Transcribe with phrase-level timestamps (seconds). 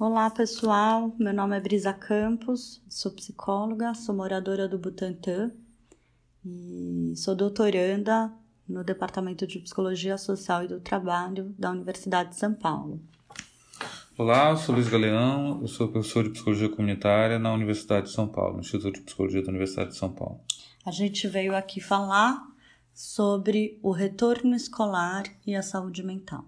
[0.00, 5.50] Olá pessoal, meu nome é Brisa Campos, sou psicóloga, sou moradora do Butantã
[6.46, 8.32] e sou doutoranda
[8.68, 13.00] no Departamento de Psicologia Social e do Trabalho da Universidade de São Paulo.
[14.16, 18.54] Olá, sou Luiz Galeão, eu sou professor de Psicologia Comunitária na Universidade de São Paulo,
[18.54, 20.38] no Instituto de Psicologia da Universidade de São Paulo.
[20.86, 22.40] A gente veio aqui falar
[22.94, 26.44] sobre o retorno escolar e a saúde mental.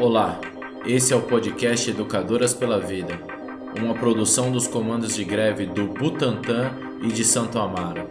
[0.00, 0.40] Olá,
[0.86, 3.20] esse é o podcast Educadoras pela Vida,
[3.76, 8.08] uma produção dos comandos de greve do Butantã e de Santo Amaro.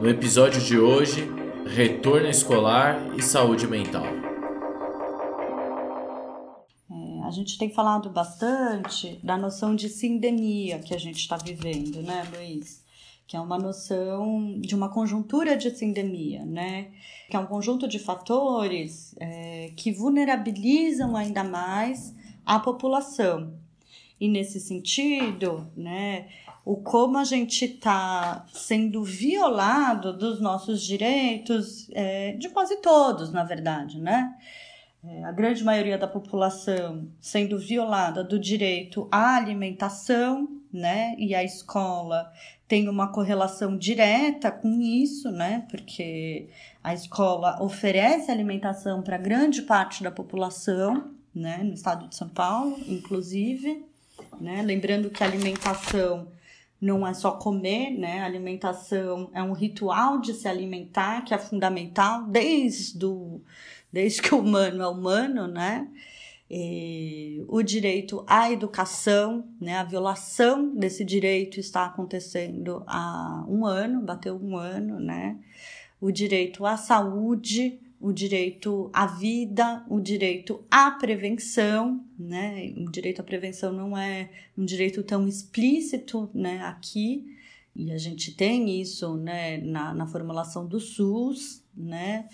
[0.00, 1.28] No episódio de hoje,
[1.66, 4.06] retorno escolar e saúde mental.
[6.88, 12.02] É, a gente tem falado bastante da noção de sindemia que a gente está vivendo,
[12.02, 12.81] né, Luiz?
[13.32, 16.88] Que é uma noção de uma conjuntura de sindemia, né?
[17.30, 23.54] Que é um conjunto de fatores é, que vulnerabilizam ainda mais a população.
[24.20, 26.28] E nesse sentido, né,
[26.62, 33.44] o como a gente está sendo violado dos nossos direitos, é, de quase todos, na
[33.44, 34.30] verdade, né?
[35.02, 41.16] É, a grande maioria da população sendo violada do direito à alimentação, né?
[41.18, 42.30] E a escola
[42.72, 45.66] tem uma correlação direta com isso, né?
[45.70, 46.48] Porque
[46.82, 51.58] a escola oferece alimentação para grande parte da população, né?
[51.62, 53.84] No estado de São Paulo, inclusive,
[54.40, 54.62] né?
[54.62, 56.28] Lembrando que alimentação
[56.80, 58.22] não é só comer, né?
[58.22, 63.42] Alimentação é um ritual de se alimentar que é fundamental desde, o,
[63.92, 65.88] desde que o humano é humano, né?
[66.54, 74.02] E o direito à educação, né, a violação desse direito está acontecendo há um ano,
[74.02, 75.38] bateu um ano, né?
[75.98, 82.74] O direito à saúde, o direito à vida, o direito à prevenção, né?
[82.76, 87.34] O direito à prevenção não é um direito tão explícito, né, aqui,
[87.74, 92.28] e a gente tem isso, né, na, na formulação do SUS, né?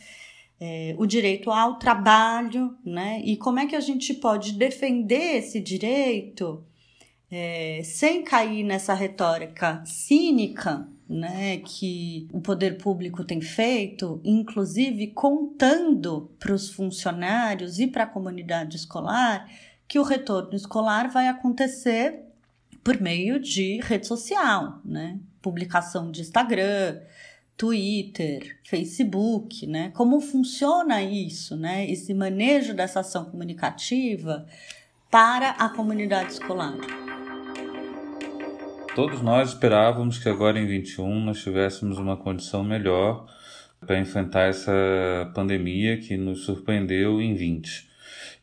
[0.61, 3.21] É, o direito ao trabalho, né?
[3.25, 6.65] E como é que a gente pode defender esse direito
[7.31, 11.59] é, sem cair nessa retórica cínica, né?
[11.59, 18.77] Que o poder público tem feito, inclusive contando para os funcionários e para a comunidade
[18.77, 19.49] escolar
[19.87, 22.21] que o retorno escolar vai acontecer
[22.85, 25.19] por meio de rede social, né?
[25.41, 27.01] Publicação de Instagram,
[27.59, 29.91] Twitter, Facebook, né?
[29.93, 31.91] Como funciona isso, né?
[31.91, 34.47] Esse manejo dessa ação comunicativa
[35.11, 36.77] para a comunidade escolar.
[38.95, 43.27] Todos nós esperávamos que agora em 21 nós tivéssemos uma condição melhor
[43.81, 44.73] para enfrentar essa
[45.35, 47.89] pandemia que nos surpreendeu em 20.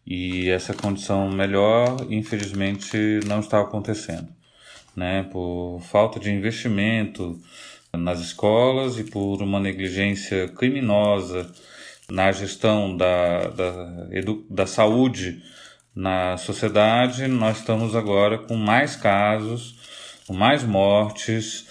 [0.06, 4.28] E essa condição melhor, infelizmente, não está acontecendo,
[4.94, 5.24] né?
[5.24, 7.40] Por falta de investimento,
[7.98, 11.50] nas escolas e por uma negligência criminosa
[12.10, 13.72] na gestão da, da,
[14.50, 15.42] da saúde
[15.96, 19.80] na sociedade, nós estamos agora com mais casos,
[20.28, 21.68] com mais mortes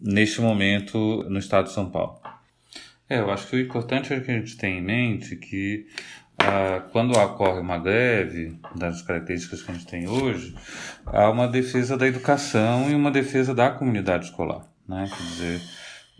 [0.00, 2.20] neste momento no estado de São Paulo.
[3.08, 5.86] É, eu acho que o importante é que a gente tenha em mente que
[6.38, 10.54] ah, quando ocorre uma greve, das características que a gente tem hoje,
[11.06, 14.66] há uma defesa da educação e uma defesa da comunidade escolar.
[14.88, 15.08] Né?
[15.08, 15.60] Quer dizer,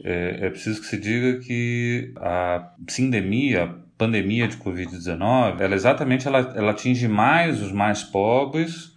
[0.04, 6.27] é, é preciso que se diga que a sindemia, a pandemia de Covid-19, ela exatamente
[6.27, 8.93] ela, ela atinge mais os mais pobres,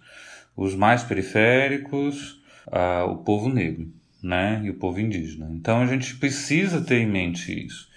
[0.56, 3.90] os mais periféricos, a, o povo negro
[4.22, 4.60] né?
[4.64, 5.48] e o povo indígena.
[5.52, 7.88] Então a gente precisa ter em mente isso.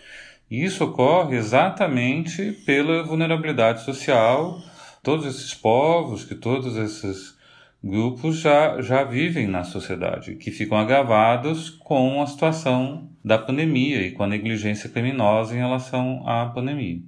[0.50, 4.62] E isso ocorre exatamente pela vulnerabilidade social.
[5.02, 7.36] Todos esses povos, que todos esses
[7.84, 14.12] grupos já, já vivem na sociedade, que ficam agravados com a situação da pandemia e
[14.12, 17.02] com a negligência criminosa em relação à pandemia.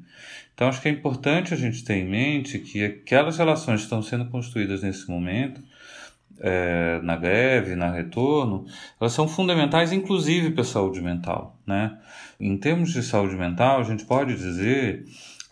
[0.53, 4.01] Então, acho que é importante a gente ter em mente que aquelas relações que estão
[4.01, 5.61] sendo construídas nesse momento,
[6.39, 8.65] é, na greve, na retorno,
[8.99, 11.57] elas são fundamentais, inclusive para a saúde mental.
[11.65, 11.97] Né?
[12.39, 15.05] Em termos de saúde mental, a gente pode dizer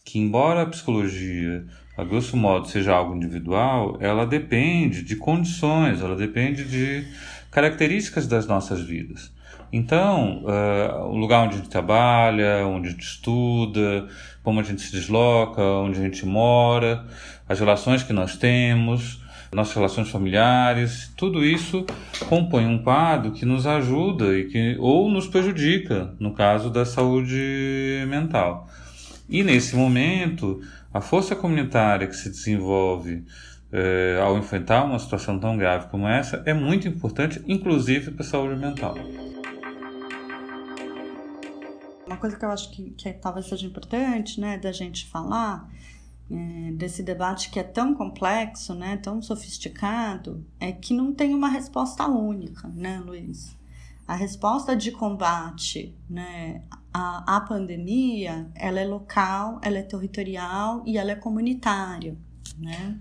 [0.06, 1.66] que, embora a psicologia
[1.96, 7.08] a grosso modo, seja algo individual, ela depende de condições, ela depende de
[7.52, 9.32] características das nossas vidas.
[9.72, 14.08] Então, uh, o lugar onde a gente trabalha, onde a gente estuda,
[14.44, 17.06] como a gente se desloca, onde a gente mora,
[17.48, 19.20] as relações que nós temos,
[19.52, 21.86] nossas relações familiares, tudo isso
[22.28, 28.04] compõe um quadro que nos ajuda e que ou nos prejudica no caso da saúde
[28.08, 28.68] mental.
[29.30, 30.62] E nesse momento,
[30.94, 33.26] a força comunitária que se desenvolve
[33.72, 38.28] é, ao enfrentar uma situação tão grave como essa é muito importante, inclusive para a
[38.28, 38.96] saúde mental.
[42.06, 45.68] Uma coisa que eu acho que, que talvez seja importante né, da gente falar
[46.30, 51.50] é, desse debate que é tão complexo, né, tão sofisticado, é que não tem uma
[51.50, 53.58] resposta única, né, Luiz?
[54.08, 56.62] A resposta de combate né,
[56.94, 62.16] à, à pandemia, ela é local, ela é territorial e ela é comunitária,
[62.58, 62.98] né?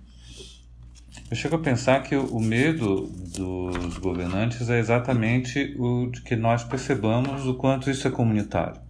[1.30, 6.64] Eu chego a pensar que o medo dos governantes é exatamente o de que nós
[6.64, 8.80] percebamos o quanto isso é comunitário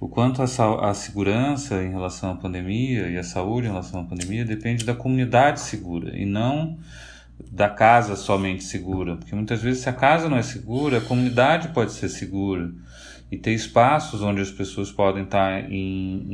[0.00, 4.04] o quanto a, a segurança em relação à pandemia e a saúde em relação à
[4.04, 6.78] pandemia depende da comunidade segura e não
[7.50, 11.68] da casa somente segura, porque muitas vezes se a casa não é segura, a comunidade
[11.68, 12.72] pode ser segura
[13.30, 16.26] e ter espaços onde as pessoas podem estar em,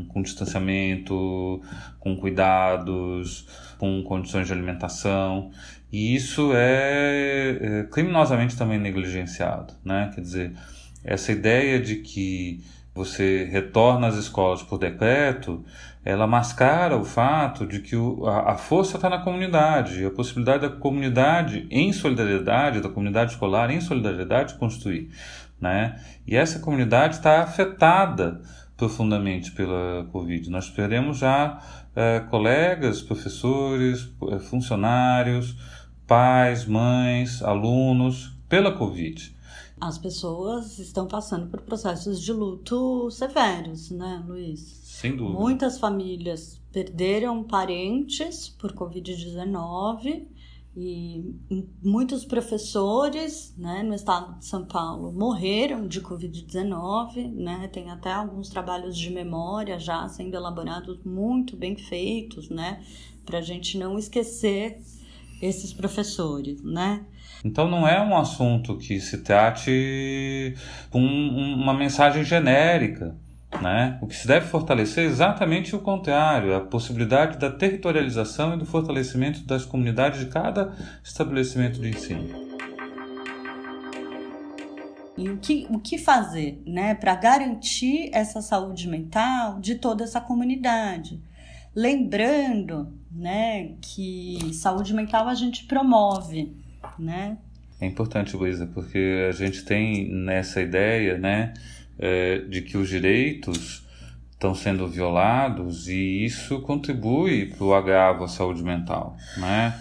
[0.00, 1.60] em, com distanciamento,
[1.98, 3.46] com cuidados,
[3.78, 5.50] com condições de alimentação.
[5.92, 9.74] E isso é, é criminosamente também negligenciado.
[9.84, 10.10] Né?
[10.14, 10.52] Quer dizer,
[11.04, 12.64] essa ideia de que
[12.94, 15.64] você retorna às escolas por decreto,
[16.04, 20.62] ela mascara o fato de que o, a, a, força está na comunidade, a possibilidade
[20.62, 25.10] da comunidade em solidariedade, da comunidade escolar em solidariedade construir.
[25.60, 26.00] Né?
[26.26, 28.40] E essa comunidade está afetada
[28.76, 30.48] profundamente pela Covid.
[30.50, 31.60] Nós perdemos já
[31.94, 35.54] é, colegas, professores, é, funcionários,
[36.06, 39.38] pais, mães, alunos pela Covid
[39.80, 44.60] as pessoas estão passando por processos de luto severos, né, Luiz?
[44.84, 45.38] Sem dúvida.
[45.38, 50.26] Muitas famílias perderam parentes por Covid-19
[50.76, 51.34] e
[51.82, 57.68] muitos professores né, no estado de São Paulo morreram de Covid-19, né?
[57.68, 62.84] Tem até alguns trabalhos de memória já sendo elaborados muito bem feitos, né?
[63.24, 64.80] Para a gente não esquecer
[65.40, 67.04] esses professores, né?
[67.44, 70.54] Então não é um assunto que se trate
[70.90, 73.16] com uma mensagem genérica.
[73.60, 73.98] Né?
[74.00, 78.64] O que se deve fortalecer é exatamente o contrário, a possibilidade da territorialização e do
[78.64, 80.72] fortalecimento das comunidades de cada
[81.02, 82.50] estabelecimento de ensino.
[85.18, 90.20] E o que, o que fazer né, para garantir essa saúde mental de toda essa
[90.20, 91.20] comunidade?
[91.74, 96.52] Lembrando né, que saúde mental a gente promove,
[96.98, 97.38] né?
[97.80, 101.54] É importante, Luísa, porque a gente tem nessa ideia, né,
[101.98, 103.82] é, de que os direitos
[104.32, 109.78] estão sendo violados e isso contribui para o agravo à saúde mental, né?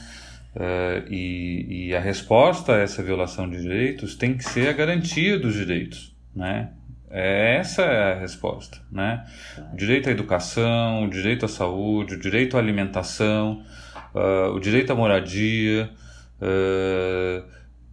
[0.56, 5.40] É, e, e a resposta a essa violação de direitos tem que ser a garantia
[5.40, 6.72] dos direitos, né?
[7.12, 9.26] Essa é a resposta, né?
[9.74, 13.64] O direito à educação, o direito à saúde, o direito à alimentação,
[14.14, 15.90] uh, o direito à moradia,
[16.40, 17.44] uh,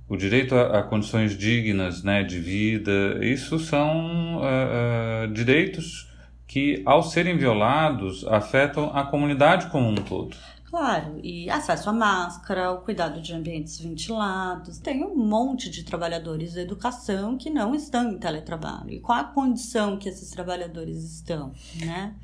[0.09, 6.13] o direito a, a, condições dignas né, de vida, isso são uh, direitos
[6.47, 10.37] que, ao serem violados, afetam a comunidade como um todo.
[10.77, 14.77] Claro, e acesso à máscara, o cuidado de ambientes ventilados.
[14.77, 18.91] Tem um monte de trabalhadores da educação que não estão em teletrabalho.
[18.91, 22.15] E qual a condição que esses trabalhadores estão, né?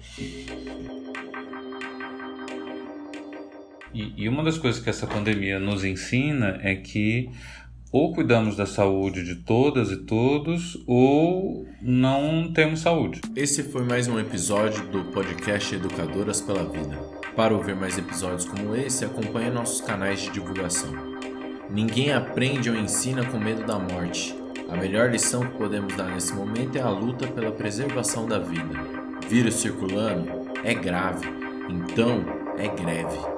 [3.94, 7.30] E, e uma das coisas que essa pandemia nos ensina é que
[7.90, 13.22] ou cuidamos da saúde de todas e todos, ou não temos saúde.
[13.34, 17.21] Esse foi mais um episódio do podcast Educadoras pela Vida.
[17.36, 20.92] Para ouvir mais episódios como esse, acompanhe nossos canais de divulgação.
[21.70, 24.36] Ninguém aprende ou ensina com medo da morte.
[24.68, 28.74] A melhor lição que podemos dar nesse momento é a luta pela preservação da vida.
[29.28, 30.28] Vírus circulando
[30.62, 31.26] é grave,
[31.70, 32.22] então
[32.58, 33.31] é greve.